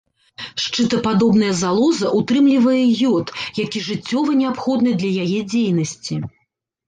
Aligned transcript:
Шчытападобная 0.61 1.49
залоза 1.59 2.07
ўтрымлівае 2.19 2.79
ёд, 3.11 3.27
які 3.65 3.83
жыццёва 3.89 4.31
неабходны 4.41 4.91
для 5.03 5.11
яе 5.27 5.39
дзейнасці. 5.53 6.15